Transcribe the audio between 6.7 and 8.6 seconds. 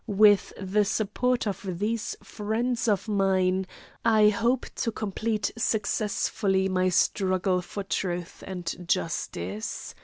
struggle for truth